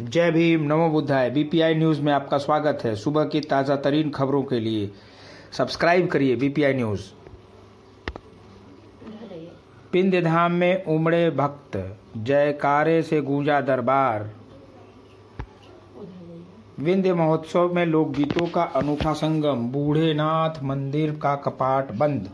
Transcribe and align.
जय 0.00 0.30
भीम, 0.30 0.62
नमो 0.62 0.88
बुद्धाय। 0.88 1.30
BPI 1.30 1.74
news 1.74 2.00
में 2.02 2.12
आपका 2.12 2.38
स्वागत 2.38 2.78
है। 2.84 2.94
सुबह 2.96 3.24
की 3.24 3.40
ताज़ा 3.40 3.76
तरीन 3.76 4.10
खबरों 4.10 4.42
के 4.42 4.60
लिए 4.60 4.90
सब्सक्राइब 5.52 6.06
करिए 6.06 6.36
बीपीआई 6.36 6.74
न्यूज़ 6.74 7.02
पिंड 9.92 10.24
धाम 10.24 10.52
में 10.52 10.84
उमड़े 10.84 11.30
भक्त। 11.30 11.76
जयकारे 12.16 13.02
से 13.02 13.20
गूंजा 13.20 13.60
दरबार। 13.60 14.30
विंध्य 16.80 17.14
महोत्सव 17.14 17.74
में 17.74 17.84
लोकगीतों 17.86 18.46
का 18.46 18.62
अनूठा 18.62 19.12
संगम। 19.12 19.68
बूढ़े 19.68 20.14
नाथ 20.14 20.62
मंदिर 20.62 21.12
का 21.12 21.34
कपाट 21.36 21.92
बंद। 21.92 22.30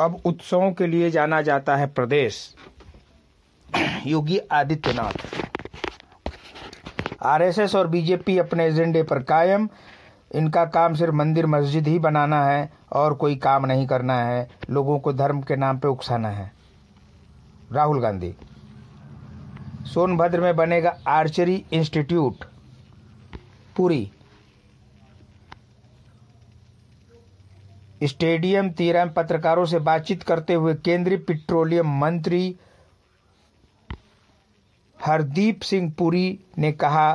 अब 0.00 0.20
उत्सवों 0.24 0.72
के 0.72 0.86
लिए 0.86 1.10
जाना 1.10 1.42
जाता 1.42 1.76
है 1.76 1.86
प्रदेश। 1.86 2.54
योगी 4.06 4.38
आदित्यनाथ। 4.38 5.26
आरएसएस 7.22 7.74
और 7.74 7.86
बीजेपी 7.86 8.38
अपने 8.38 8.66
एजेंडे 8.66 9.02
पर 9.02 9.22
कायम। 9.22 9.68
इनका 10.34 10.64
काम 10.64 10.94
सिर्फ़ 10.94 11.14
मंदिर 11.14 11.46
मस्जिद 11.46 11.86
ही 11.86 11.98
बनाना 11.98 12.44
है 12.44 12.72
और 12.92 13.14
कोई 13.14 13.36
काम 13.36 13.66
नहीं 13.66 13.86
करना 13.86 14.24
है। 14.24 14.50
लोगों 14.70 14.98
को 14.98 15.12
धर्म 15.12 15.40
के 15.42 15.56
नाम 15.56 15.78
पे 15.78 15.88
उकसाना 15.88 16.28
है। 16.28 16.52
राहुल 17.72 18.00
गांधी। 18.00 18.34
सोनभद्र 19.82 20.40
में 20.40 20.56
बनेगा 20.56 20.98
आर्चरी 21.08 21.64
इंस्टीट्यूट। 21.72 22.44
पूरी। 23.76 24.12
स्टेडियम 28.02 28.70
तीरम 28.70 29.08
पत्रकारों 29.08 29.64
से 29.64 29.78
बातचीत 29.78 30.22
करते 30.22 30.54
हुए 30.54 30.74
केंद्रीय 30.74 31.18
पेट्रोलियम 31.18 31.98
मंत्री 31.98 32.56
हरदीप 35.04 35.60
सिंह 35.60 35.92
पुरी 35.98 36.38
ने 36.58 36.72
कहा 36.72 37.12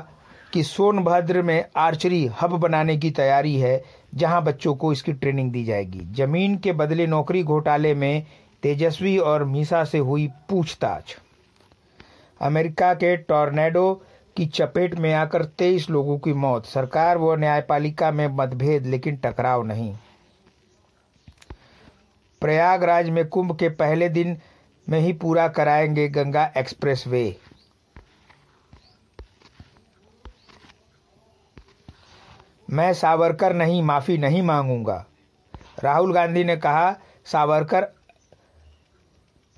कि 0.54 0.64
सोनभद्र 0.64 1.42
में 1.42 1.66
आर्चरी 1.78 2.26
हब 2.42 2.50
बनाने 2.50 2.98
की 2.98 3.12
तैयारी 3.12 3.56
है, 3.56 3.84
जहाँ 4.16 4.44
बच्चों 4.44 4.76
को 4.76 4.94
इसकी 4.94 5.14
ट्रेनिंग 5.14 5.52
दी 5.52 5.64
जाएगी। 5.64 6.00
ज़मीन 6.00 6.58
के 6.58 6.72
बदले 6.72 7.08
नौकरी 7.08 7.44
घोटाले 7.44 7.94
में 7.94 8.26
तेजस्वी 8.64 9.18
और 9.18 9.44
मीसा 9.44 9.84
से 9.84 9.98
हुई 9.98 10.28
पूछताछ। 10.50 11.18
अमेरिका 12.42 12.94
के 12.94 13.18
टॉर्नेडो 13.18 14.04
की 14.38 14.46
चपेट 14.46 14.96
में 14.96 15.14
आकर 15.14 15.46
तेईस 15.46 15.90
लोगों 15.90 16.20
की 16.20 16.34
मौत। 16.34 16.66
सरकार 16.66 17.18
व 17.18 17.36
न्यायपालिका 17.36 18.12
में 18.12 18.28
मतभेद, 18.28 18.86
लेकिन 18.86 19.16
टकराव 19.16 19.64
नहीं। 19.64 19.96
प्रयागराज 22.42 23.10
में 23.10 23.28
कुंभ 23.28 23.58
के 23.58 23.70
पहले 23.70 24.10
दिन 24.10 24.38
में 24.90 25.00
ही 25.00 25.14
पूरा 25.14 25.48
कराएँगे 25.48 26.08
गंगा 26.08 26.52
एक्सप्रेस 26.58 27.04
मैं 32.72 32.94
सावरकर 32.94 33.54
नहीं, 33.54 33.82
माफ़ी 33.84 34.18
नहीं 34.18 34.42
मांगूँगा। 34.42 35.06
राहुल 35.84 36.14
गांधी 36.14 36.44
ने 36.44 36.56
कहा, 36.58 36.96
सावरकर 37.26 37.88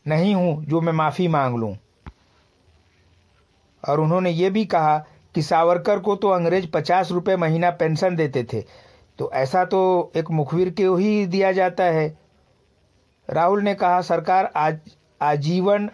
नहीं 0.06 0.34
हूँ, 0.36 0.64
जो 0.66 0.82
मैं 0.82 0.94
माफ़ी 0.94 1.28
मांग 1.28 1.58
लूँ। 1.58 1.76
और 3.84 4.00
उन्होंने 4.00 4.30
ये 4.30 4.50
भी 4.50 4.66
कहा 4.66 4.98
कि 5.36 5.42
सावरकर 5.42 6.00
को 6.00 6.16
तो 6.16 6.30
अंग्रेज़ 6.30 6.68
पचास 6.74 7.12
रुपये 7.12 7.36
महीना 7.38 7.70
पेंशन 7.72 8.16
देते 8.16 8.44
थे 8.44 8.62
तो 9.20 9.30
ऐसा 9.34 9.64
तो 9.66 10.12
एक 10.16 10.30
मुखबिर 10.32 10.70
को 10.72 10.96
ही 10.96 11.26
दिया 11.26 11.52
जाता 11.52 11.84
है। 11.84 12.08
राहुल 13.30 13.62
ने 13.64 13.74
कहा, 13.76 14.02
सरकार 14.02 14.52
आज, 14.56 14.80
आजीवन 15.22 15.90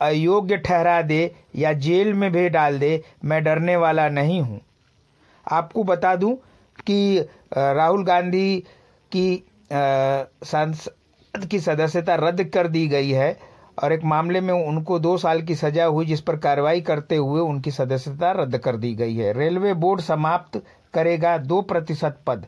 अयोग्य 0.00 0.56
ठहरा 0.56 1.00
दे 1.02 1.34
या 1.56 1.72
जेल 1.74 2.12
में 2.14 2.30
भी 2.32 2.48
डाल 2.48 2.78
दे, 2.78 3.02
मैं 3.24 3.42
डरने 3.44 3.76
वाला 3.76 4.08
नहीं 4.08 4.40
हूँ। 4.40 4.60
आपको 5.48 5.84
बता 5.84 6.14
दूँ 6.16 6.34
कि 6.86 7.26
राहुल 7.52 8.04
गांधी 8.04 8.64
की 9.12 9.44
संसद 9.72 11.46
की 11.50 11.60
सदस्यता 11.60 12.14
रद्द 12.14 12.44
कर 12.44 12.68
दी 12.68 12.86
गई 12.88 13.10
है 13.10 13.36
और 13.82 13.92
एक 13.92 14.04
मामले 14.04 14.40
में 14.40 14.52
उनको 14.54 14.98
दो 14.98 15.16
साल 15.18 15.42
की 15.42 15.54
सजा 15.54 15.84
हुई 15.86 16.06
जिस 16.06 16.20
पर 16.20 16.36
कार्रवाई 16.36 16.80
करते 16.80 17.16
हुए 17.16 17.40
उनकी 17.40 17.70
सदस्यता 17.70 18.30
रद्द 18.32 18.58
कर 18.58 18.76
दी 18.76 18.94
गई 18.94 19.16
है। 19.16 19.32
रेलवे 19.32 19.74
बोर्ड 19.76 20.00
समाप्त 20.00 20.62
करेगा 20.94 21.36
दो 21.38 21.60
प्रतिशत 21.62 22.18
पद। 22.26 22.46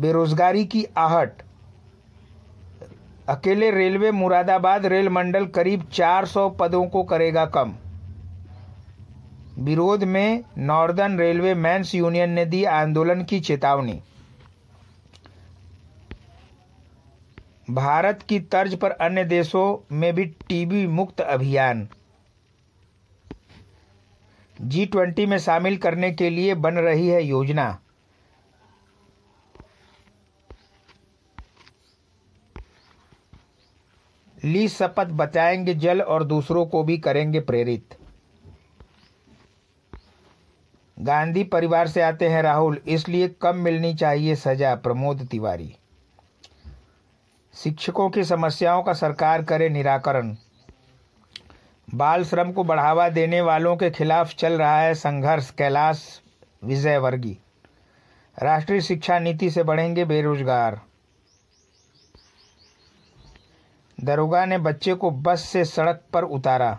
बेरोजगारी 0.00 0.64
की 0.64 0.84
आहट। 0.96 1.42
अकेले 3.28 3.70
रेलवे 3.70 4.10
मुरादाबाद 4.12 4.86
रेल 4.86 5.08
मंडल 5.08 5.46
करीब 5.46 5.84
400 5.92 6.48
पदों 6.50 6.84
को 6.86 7.02
करेगा 7.04 7.44
कम। 7.46 7.74
विरोध 9.58 10.04
में 10.04 10.44
नॉर्दर्न 10.58 11.18
रेलवे 11.18 11.54
मैंस 11.54 11.94
यूनियन 11.94 12.30
ने 12.30 12.44
दी 12.44 12.64
आंदोलन 12.64 13.24
की 13.24 13.40
चेतावनी। 13.40 14.02
भारत 17.70 18.22
की 18.22 18.40
तर्ज 18.40 18.74
पर 18.74 18.90
अन्य 18.90 19.24
देशों 19.24 19.96
में 19.96 20.14
भी 20.14 20.24
टीबी 20.24 20.86
मुक्त 20.86 21.20
अभियान। 21.20 21.88
जी 24.60 24.86
ट्वेंटी 24.86 25.26
में 25.26 25.38
शामिल 25.38 25.76
करने 25.76 26.12
के 26.12 26.30
लिए 26.30 26.54
बन 26.54 26.74
रही 26.74 27.08
है 27.08 27.22
योजना। 27.24 27.78
ली 34.44 34.68
शपथ 34.68 35.06
बताएँगे 35.06 35.74
जल 35.74 36.00
और 36.02 36.24
दूसरों 36.24 36.66
को 36.66 36.84
भी 36.84 36.98
करेंगे 36.98 37.40
प्रेरित। 37.40 37.98
गांधी 40.98 41.44
परिवार 41.44 41.88
से 41.88 42.02
आते 42.02 42.28
हैं 42.28 42.42
राहुल, 42.42 42.80
इसलिए 42.86 43.28
कम 43.28 43.56
मिलनी 43.56 43.94
चाहिए 43.94 44.34
सजा, 44.34 44.74
प्रमोद 44.74 45.26
तिवारी। 45.30 45.76
शिक्षकों 47.54 48.10
की 48.10 48.24
समस्याओं 48.24 48.82
का 48.82 48.92
सरकार 48.92 49.42
करे 49.42 49.68
निराकरण। 49.68 50.36
बाल 51.94 52.24
श्रम 52.24 52.52
को 52.52 52.64
बढ़ावा 52.64 53.08
देने 53.08 53.40
वालों 53.40 53.76
के 53.76 53.90
खिलाफ 53.90 54.34
चल 54.34 54.52
रहा 54.52 54.80
है 54.80 54.94
संघर्ष, 54.94 55.50
कैलाश 55.50 56.20
विजय 56.64 56.98
वर्गी 56.98 57.38
राष्ट्रीय 58.36 58.80
शिक्षा 58.80 59.18
नीति 59.18 59.50
से 59.50 59.62
बढ़ेंगे 59.62 60.04
बेरोजगार। 60.04 60.80
दरोगा 63.98 64.44
ने 64.44 64.58
बच्चे 64.58 64.94
को 64.94 65.10
बस 65.10 65.40
से 65.40 65.64
सड़क 65.64 66.02
पर 66.12 66.24
उतारा। 66.24 66.78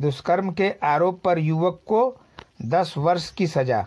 दुष्कर्म 0.00 0.52
के 0.52 0.70
आरोप 0.82 1.20
पर 1.22 1.38
युवक 1.38 1.82
को 1.86 2.20
10 2.62 2.94
वर्ष 2.98 3.30
की 3.30 3.46
सजा। 3.46 3.86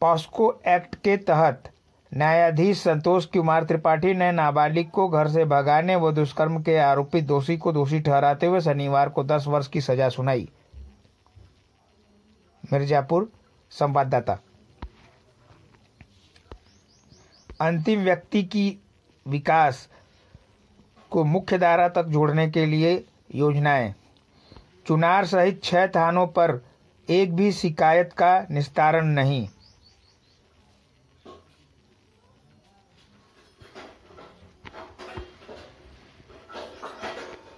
पॉस्को 0.00 0.60
एक्ट 0.68 0.94
के 0.94 1.16
तहत 1.16 1.70
न्यायाधीश 2.14 2.82
संतोष 2.82 3.26
कुमार 3.26 3.64
त्रिपाठी 3.64 4.14
ने 4.14 4.32
नाबालिग 4.32 4.90
को 4.90 5.08
घर 5.08 5.28
से 5.28 5.44
भगाने 5.44 5.96
व 5.96 6.12
दुष्कर्म 6.12 6.62
के 6.62 6.76
आरोपी 6.76 7.20
दोषी 7.20 7.56
को 7.56 7.72
दोषी 7.72 8.00
ठहराते 8.00 8.46
हुए 8.46 8.60
शनिवार 8.60 9.08
को 9.08 9.24
10 9.24 9.46
वर्ष 9.46 9.68
की 9.68 9.80
सजा 9.80 10.08
सुनाई। 10.08 10.48
मिर्जापुर, 12.72 13.32
संवाददाता। 13.70 14.38
अंतिम 17.60 18.00
व्यक्ति 18.00 18.42
की 18.42 18.78
विकास 19.26 19.88
को 21.10 21.24
मुख्य 21.24 21.58
धारा 21.58 21.88
तक 21.88 22.04
जोड़ने 22.04 22.50
के 22.50 22.66
लिए 22.66 23.04
योजनाएँ। 23.34 23.94
चुनार 24.86 25.26
सहित 25.26 25.62
छह 25.64 25.86
थानों 25.86 26.26
पर 26.26 26.60
एक 27.08 27.34
भी 27.36 27.50
शिकायत 27.52 28.12
का 28.12 28.46
निस्तारण 28.50 29.06
नहीं। 29.06 29.48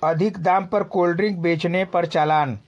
अधिक 0.04 0.38
दाम 0.38 0.66
पर 0.66 0.82
कोल्ड 0.84 1.16
ड्रिंक 1.16 1.38
बेचने 1.38 1.84
पर 1.84 2.06
चालान। 2.06 2.58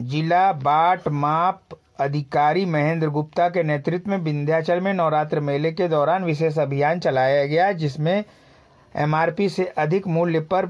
जिला 0.00 0.52
बाट 0.52 1.08
माप 1.08 1.78
अधिकारी 2.00 2.64
महेंद्र 2.64 3.08
गुप्ता 3.08 3.48
के 3.48 3.62
नेतृत्व 3.62 4.10
में 4.10 4.16
विंध्याचल 4.16 4.80
में 4.80 4.92
नवरात्र 4.94 5.40
मेले 5.40 5.72
के 5.72 5.88
दौरान 5.88 6.24
विशेष 6.24 6.58
अभियान 6.58 7.00
चलाया 7.00 7.46
गया, 7.46 7.70
जिसमें 7.72 8.24
एमआरपी 8.94 9.48
से 9.48 9.64
अधिक 9.78 10.06
मूल्य 10.06 10.40
पर 10.52 10.66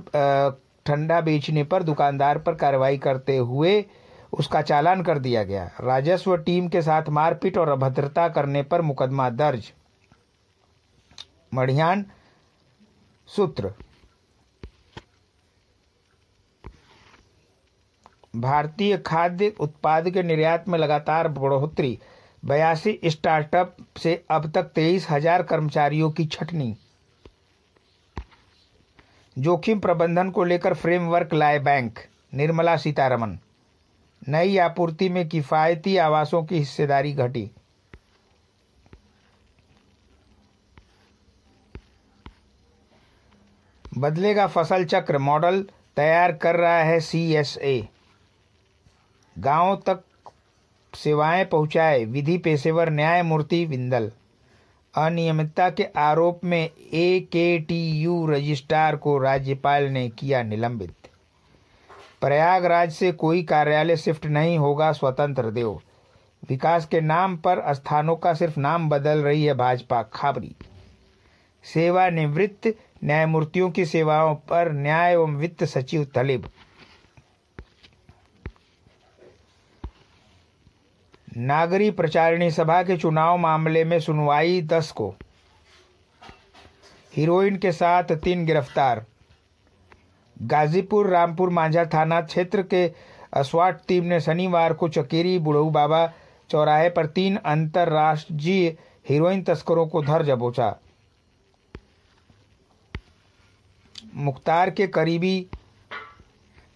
ठंडा 0.86 1.20
बेचने 1.20 1.64
पर 1.64 1.82
दुकानदार 1.82 2.38
पर 2.38 2.54
कार्रवाई 2.54 2.98
करते 2.98 3.36
हुए 3.36 3.84
उसका 4.32 4.62
चालान 4.62 5.02
कर 5.02 5.18
दिया 5.18 5.42
गया। 5.42 5.64
राजस्व 5.80 6.36
टीम 6.36 6.68
के 6.68 6.82
साथ 6.82 7.08
मारपीट 7.08 7.58
और 7.58 7.68
अभद्रता 7.68 8.28
करने 8.28 8.62
पर 8.62 8.82
मुकदमा 8.82 9.28
दर्ज। 9.30 9.72
मढ़ियान 11.52 12.04
सूत्र। 13.28 13.72
भारतीय 18.36 18.96
खाद्य 18.98 19.52
उत्पाद 19.60 20.10
के 20.10 20.22
निर्यात 20.22 20.68
में 20.68 20.78
लगातार 20.78 21.28
बढ़ोतरी। 21.28 21.98
बयासी 22.42 22.98
स्टार्टअप 23.04 23.76
से 23.98 24.22
अब 24.30 24.50
तक 24.52 24.70
तेईस 24.74 25.06
हज़ार 25.10 25.42
कर्मचारियों 25.42 26.10
की 26.10 26.24
छटनी। 26.26 26.74
जोखिम 29.38 29.80
प्रबंधन 29.80 30.30
को 30.30 30.44
लेकर 30.44 30.74
फ्रेमवर्क 30.74 31.34
लाए 31.34 31.58
बैंक, 31.58 31.98
निर्मला 32.34 32.76
सीतारमन। 32.76 33.38
नई 34.28 34.56
आपूर्ति 34.58 35.08
में 35.08 35.28
किफायती 35.28 35.96
आवासों 35.96 36.42
की 36.44 36.58
हिस्सेदारी 36.58 37.12
घटी। 37.12 37.50
बदलेगा 43.98 44.46
फ़सल 44.46 44.84
चक्र 44.84 45.18
मॉडल 45.18 45.62
तैयार 45.96 46.32
कर 46.32 46.56
रहा 46.56 46.78
है 46.78 47.00
सीएसए 47.00 47.88
गाँव 49.38 49.74
तक 49.76 50.02
सेवाएँ 50.94 51.44
पहुँचाए, 51.44 52.04
विधि 52.04 52.38
पेशेवर 52.38 52.90
न्यायमूर्ति 52.90 53.64
विंदल। 53.64 54.12
अनियमितता 54.94 55.70
के 55.70 55.84
आरोप 55.96 56.40
में 56.44 56.70
ए 56.92 57.28
के 57.32 57.58
टी 57.58 57.90
यू 57.90 58.26
रजिस्ट्रार 58.26 58.96
को 58.96 59.18
राज्यपाल 59.18 59.84
ने 59.84 60.08
किया 60.08 60.42
निलंबित। 60.42 60.94
प्रयागराज 62.20 62.92
से 62.92 63.12
कोई 63.12 63.42
कार्यालय 63.42 63.96
शिफ्ट 63.96 64.26
नहीं 64.26 64.58
होगा, 64.58 64.92
स्वतंत्र 64.92 65.50
देव। 65.50 65.80
विकास 66.48 66.86
के 66.86 67.00
नाम 67.00 67.36
पर 67.36 67.74
स्थानों 67.74 68.16
का 68.16 68.34
सिर्फ़ 68.34 68.60
नाम 68.60 68.88
बदल 68.88 69.18
रही 69.18 69.44
है 69.44 69.54
भाजपा 69.54 70.02
खाबरी। 70.02 70.54
सेवानिवृत्त 71.64 72.74
न्यायमूर्तियों 73.04 73.70
की 73.70 73.84
सेवाओं 73.84 74.34
पर 74.34 74.72
न्याय 74.72 75.12
एवं 75.12 75.36
वित्त 75.36 75.64
सचिव 75.64 76.06
तलिब। 76.14 76.48
नागरी 81.38 81.90
प्रचारिणी 81.90 82.50
सभा 82.50 82.82
के 82.82 82.96
चुनाव 82.96 83.36
मामले 83.38 83.84
में 83.84 83.98
सुनवाई 84.00 84.60
दस 84.62 84.90
को। 84.92 85.08
हीरोइन 87.12 87.56
के 87.56 87.72
साथ 87.72 88.12
तीन 88.14 88.44
गिरफ़्तार। 88.46 89.04
गाजीपुर, 90.36 91.06
रामपुर, 91.06 91.50
मांझा 91.50 91.84
थाना 91.84 92.20
क्षेत्र 92.20 92.62
के 92.62 92.84
अस्वाट 93.32 93.80
टीम 93.88 94.04
ने 94.04 94.20
शनिवार 94.20 94.72
को 94.72 94.88
चकेरी, 94.88 95.38
बुढ़ऊ 95.38 95.70
बाबा 95.70 96.06
चौराहे 96.50 96.90
पर 96.90 97.06
तीन 97.06 97.36
अंतर्राष्ट्रीय 97.36 98.76
हीरोइन 99.08 99.42
तस्करों 99.42 99.86
को 99.86 100.02
धर 100.02 100.22
जबोचा। 100.22 100.76
मुख्तार 104.14 104.70
के 104.70 104.86
करीबी 104.86 105.40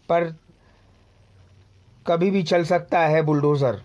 पर 0.08 0.34
कभी 2.06 2.30
भी 2.30 2.42
चल 2.42 2.64
सकता 2.64 3.00
है 3.00 3.22
बुलडोज़र। 3.22 3.82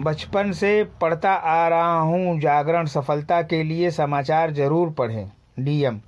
बचपन 0.00 0.52
से 0.52 0.72
पढ़ता 1.00 1.32
आ 1.32 1.68
रहा 1.68 1.98
हूँ। 2.00 2.38
जागरण 2.40 2.86
सफलता 2.86 3.40
के 3.42 3.62
लिए 3.62 3.90
समाचार 3.90 4.50
ज़रूर 4.52 4.90
पढ़ें, 4.90 5.30
डीएम। 5.58 6.00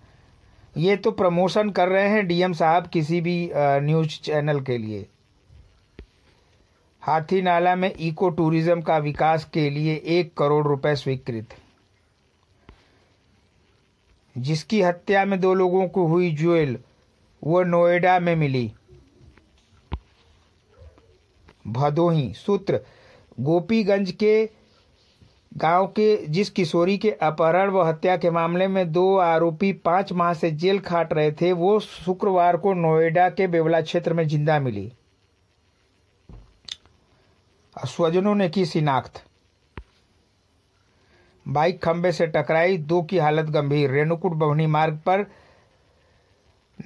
ये 0.76 0.96
तो 0.96 1.10
प्रमोशन 1.10 1.70
कर 1.70 1.88
रहे 1.88 2.08
हैं 2.08 2.26
डीएम 2.26 2.52
साहब 2.52 2.86
किसी 2.86 3.20
भी 3.20 3.50
न्यूज़ 3.54 4.20
चैनल 4.20 4.60
के 4.60 4.78
लिए। 4.78 5.06
हाथी 7.02 7.40
नाला 7.42 7.74
में 7.76 7.90
इको 7.90 8.28
टूरिज़्म 8.30 8.80
का 8.82 8.96
विकास 8.98 9.44
के 9.54 9.68
लिए 9.70 9.94
एक 10.10 10.32
करोड़ 10.38 10.66
रुपए 10.66 10.94
स्वीकृत। 10.96 11.54
जिसकी 14.36 14.80
हत्या 14.82 15.24
में 15.24 15.38
दो 15.40 15.52
लोगों 15.54 15.86
को 15.88 16.06
हुई 16.06 16.30
ज्वेल, 16.34 16.78
वो 17.42 17.62
नोएडा 17.64 18.18
में 18.20 18.34
मिली। 18.36 18.72
भदोही 21.66 22.32
सूत्र 22.36 22.80
गोपीगंज 23.40 24.10
के 24.10 24.62
गाँव 25.52 25.86
के, 25.86 26.26
जिस 26.26 26.50
किशोरी 26.50 26.96
के 26.98 27.10
अपहरण 27.10 27.70
व 27.70 27.82
हत्या 27.82 28.16
के 28.16 28.30
मामले 28.30 28.68
में 28.68 28.92
दो 28.92 29.16
आरोपी 29.16 29.72
पाँच 29.72 30.12
माह 30.12 30.32
से 30.34 30.50
जेल 30.50 30.78
खाट 30.78 31.12
रहे 31.12 31.32
थे, 31.32 31.52
वो 31.52 31.78
शुक्रवार 31.80 32.56
को 32.56 32.72
नोएडा 32.74 33.28
के 33.30 33.46
बेवला 33.46 33.80
क्षेत्र 33.80 34.14
में 34.14 34.26
ज़िंदा 34.28 34.58
मिली। 34.60 34.92
स्वजनों 37.76 38.34
ने 38.34 38.48
की 38.48 38.64
शिनाख्त। 38.66 39.22
बाइक 41.46 41.82
खंबे 41.82 42.12
से 42.12 42.26
टकराई, 42.26 42.76
दो 42.78 43.02
की 43.02 43.18
हालत 43.18 43.46
गंभीर। 43.46 43.90
रेणुकूट 43.90 44.32
बभनी 44.32 44.66
मार्ग 44.66 44.98
पर, 45.06 45.26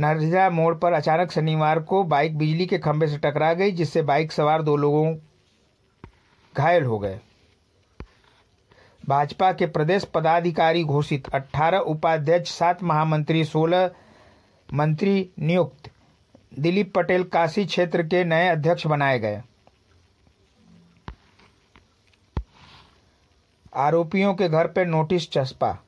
नरझा 0.01 0.49
मोड़ 0.51 0.75
पर 0.75 0.93
अचानक 0.93 1.33
शनिवार 1.33 1.81
को 1.81 2.03
बाइक 2.05 2.39
बिजली 2.39 2.67
के 2.67 2.79
खंबे 2.79 3.07
से 3.07 3.19
टकरा 3.19 3.53
गई, 3.55 3.71
जिससे 3.71 4.03
बाइक 4.03 4.33
सवार 4.33 4.63
दो 4.63 4.77
लोगों 4.77 5.15
घायल 6.57 6.85
हो 6.85 6.99
गए। 6.99 7.21
भाजपा 9.09 9.53
के 9.53 9.67
प्रदेश 9.67 10.05
पदाधिकारी 10.05 10.85
घोषित 10.85 11.29
18 11.35 11.79
उपाध्यक्ष, 11.79 12.51
सात 12.51 12.83
महामंत्री 12.83 13.45
16 13.45 13.91
मंत्री 14.75 15.31
नियुक्त। 15.39 15.91
दिलीप 16.59 16.95
पटेल 16.95 17.25
काशी 17.25 17.65
क्षेत्र 17.65 18.03
के 18.03 18.25
नए 18.25 18.49
अध्यक्ष 18.49 18.87
बनाए 18.87 19.19
गए। 19.19 19.43
आरोपियों 23.75 24.35
के 24.35 24.49
घर 24.49 24.67
पर 24.67 24.87
नोटिस 24.87 25.31
चस्पा। 25.31 25.79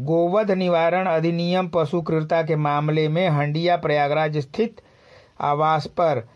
गोवध 0.00 0.50
निवारण 0.50 1.06
अधिनियम 1.06 1.68
पशु 1.68 2.02
क्रूरता 2.02 2.42
के 2.42 2.56
मामले 2.56 3.08
में 3.08 3.28
हंडिया 3.28 3.76
प्रयागराज 3.76 4.38
स्थित 4.38 4.82
आवास 5.40 5.86
पर 5.86 6.28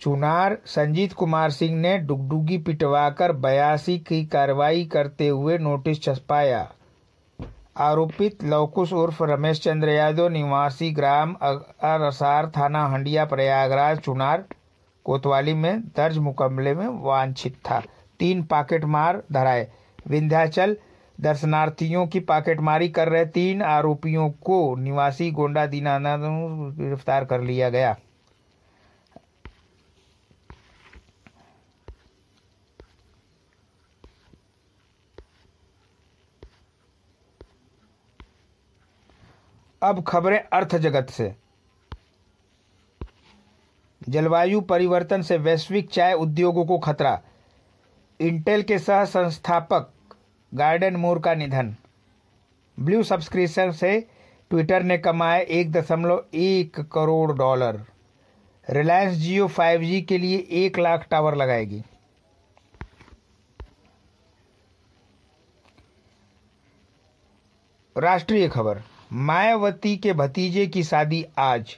चुनार 0.00 0.56
संजीत 0.66 1.12
कुमार 1.12 1.50
सिंह 1.50 1.76
ने 1.76 1.96
डुगडुगी 1.98 2.58
पिटवाकर 2.58 3.32
बयासी 3.32 3.98
की 3.98 4.24
कार्रवाई 4.26 4.84
करते 4.84 5.28
हुए 5.28 5.58
नोटिस 5.58 6.02
छपाया। 6.02 6.60
आरोपित 7.76 8.44
लवकुश 8.44 8.92
उर्फ़ 8.92 9.22
रमेश 9.22 9.60
चंद्र 9.60 9.88
यादव 9.88 10.28
निवासी 10.28 10.90
ग्राम 10.90 11.34
अरसार 11.42 12.50
थाना 12.56 12.86
हंडिया 12.86 13.24
प्रयागराज 13.24 13.98
चुनार, 13.98 14.44
कोतवाली 15.06 15.54
में 15.54 15.80
दर्ज 15.96 16.18
मुकमले 16.18 16.74
में 16.74 16.86
वांछित 17.02 17.56
था। 17.70 17.82
तीन 18.20 18.42
पाकेट 18.42 18.84
मार 18.84 19.22
धराए। 19.32 19.68
विंध्याचल, 20.08 20.76
दर्शनार्थियों 21.20 22.06
की 22.06 22.20
पाकेटमारी 22.20 22.88
कर 22.88 23.08
रहे 23.08 23.24
तीन 23.26 23.62
आरोपियों 23.62 24.30
को 24.30 24.76
निवासी 24.76 25.30
गोंडा 25.30 25.66
दीनानंद 25.66 26.76
गिरफ़्तार 26.78 27.24
कर 27.24 27.40
लिया 27.40 27.68
गया। 27.68 27.96
अब 39.82 40.04
खबरें 40.04 40.40
अर्थ 40.52 40.76
जगत 40.76 41.10
से। 41.10 41.34
जलवायु 44.08 44.60
परिवर्तन 44.60 45.22
से 45.22 45.36
वैश्विक 45.36 45.90
चाय 45.90 46.12
उद्योगों 46.12 46.66
को 46.66 46.78
खतरा। 46.78 47.20
इंटेल 48.20 48.62
के 48.62 48.78
सह 48.78 49.04
संस्थापक 49.04 49.92
गार्डन 50.54 50.96
मोर 50.96 51.18
का 51.18 51.34
निधन। 51.34 51.76
ब्लू 52.80 53.02
सब्सक्रिप्शन 53.02 53.70
से 53.72 54.08
ट्विटर 54.50 54.82
ने 54.82 54.98
कमाए 54.98 55.44
एक 55.44 55.72
दशमलव 55.72 56.24
एक 56.34 56.80
करोड़ 56.80 57.32
डॉलर। 57.32 57.84
रिलायंस 58.70 59.14
जियो 59.14 59.48
5G 59.48 60.02
के 60.02 60.18
लिए 60.18 60.46
एक 60.50 60.78
लाख 60.78 61.06
टावर 61.10 61.34
लगाएगी। 61.34 61.82
राष्ट्रीय 67.96 68.48
खबर। 68.48 68.82
मायावती 69.10 69.96
के 69.96 70.12
भतीजे 70.12 70.66
की 70.66 70.82
शादी 70.84 71.24
आज। 71.38 71.76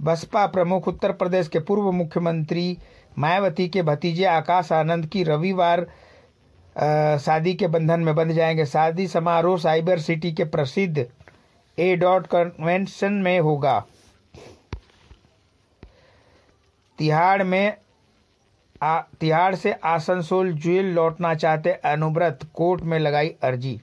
बसपा 0.00 0.46
प्रमुख 0.46 0.88
उत्तर 0.88 1.12
प्रदेश 1.12 1.48
के 1.48 1.58
पूर्व 1.58 1.90
मुख्यमंत्री 1.92 2.78
मायावती 3.18 3.68
के 3.68 3.82
भतीजे 3.82 4.24
आकाश 4.24 4.72
आनंद 4.72 5.06
की 5.06 5.22
रविवार 5.24 5.86
शादी 7.20 7.54
के 7.54 7.66
बंधन 7.66 8.00
में 8.00 8.14
बंध 8.14 8.32
जाएँगे। 8.32 8.66
शादी 8.66 9.06
समारोह 9.08 9.58
साइबर 9.58 9.98
सिटी 9.98 10.32
के 10.32 10.44
प्रसिद्ध 10.44 11.06
ए 11.78 11.94
डॉट 11.96 12.26
कन्वेंशन 12.26 13.12
में 13.12 13.38
होगा। 13.40 13.82
तिहाड़ 16.98 17.42
में 17.42 17.76
तिहाड़ 18.82 19.54
से 19.54 19.72
आसनसोल 19.72 20.52
जेल 20.52 20.94
लौटना 20.94 21.34
चाहते 21.34 21.72
अनुव्रत, 21.72 22.38
कोर्ट 22.54 22.82
में 22.82 22.98
लगाई 22.98 23.34
अर्जी। 23.42 23.80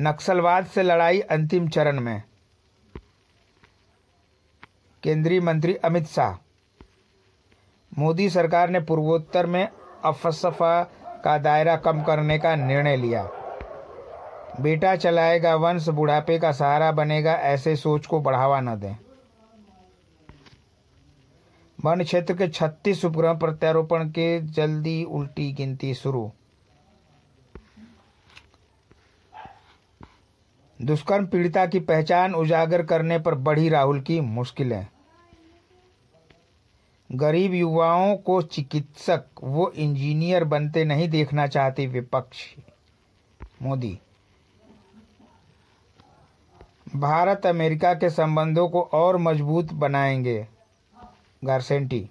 नक्सलवाद 0.00 0.66
से 0.66 0.82
लड़ाई 0.82 1.20
अंतिम 1.20 1.68
चरण 1.68 2.00
में। 2.00 2.22
केंद्रीय 5.02 5.40
मंत्री 5.40 5.74
अमित 5.74 6.06
शाह। 6.06 6.36
मोदी 7.98 8.30
सरकार 8.30 8.70
ने 8.70 8.80
पूर्वोत्तर 8.80 9.46
में 9.46 9.68
अफसफा 10.04 10.82
का 11.24 11.38
दायरा 11.38 11.76
कम 11.76 12.02
करने 12.02 12.38
का 12.38 12.56
निर्णय 12.56 12.96
लिया। 12.96 13.28
बेटा 14.60 14.96
चलाएगा 14.96 15.54
वंश, 15.54 15.88
बुढ़ापे 15.88 16.38
का 16.38 16.52
सहारा 16.52 16.92
बनेगा, 16.92 17.32
ऐसे 17.32 17.76
सोच 17.76 18.06
को 18.06 18.20
बढ़ावा 18.20 18.60
न 18.60 18.80
दें। 18.80 18.96
वन 21.84 22.04
क्षेत्र 22.04 22.34
के 22.34 22.48
36 22.48 23.04
उपग्रह 23.04 23.32
प्रत्यारोपण 23.32 24.08
के 24.08 24.40
जल्दी 24.40 25.04
उल्टी 25.04 25.52
गिनती 25.52 25.94
शुरू। 25.94 26.32
दुष्कर्म 30.82 31.26
पीड़िता 31.26 31.66
की 31.66 31.80
पहचान 31.80 32.34
उजागर 32.34 32.82
करने 32.82 33.18
पर 33.18 33.34
बढ़ी 33.34 33.68
राहुल 33.68 34.00
की 34.00 34.20
मुश्किलें। 34.20 34.86
गरीब 37.12 37.54
युवाओं 37.54 38.16
को 38.16 38.42
चिकित्सक 38.42 39.24
वो 39.42 39.70
इंजीनियर 39.70 40.44
बनते 40.44 40.84
नहीं 40.84 41.08
देखना 41.08 41.46
चाहते 41.46 41.86
विपक्ष। 41.86 42.38
मोदी। 43.62 43.98
भारत 46.96 47.46
अमेरिका 47.46 47.94
के 47.94 48.10
संबंधों 48.10 48.68
को 48.68 48.82
और 48.82 49.16
मज़बूत 49.16 49.72
बनाएँगे। 49.72 50.46
गारसेंटी। 51.44 52.10